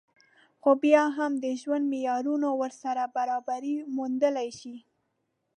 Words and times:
خو 0.61 0.69
بيا 0.83 1.03
هم 1.17 1.31
د 1.43 1.45
ژوند 1.61 1.83
معيارونه 1.93 2.47
ورسره 2.61 3.03
برابري 3.15 3.75
موندلی 3.95 4.49
شي 4.59 4.75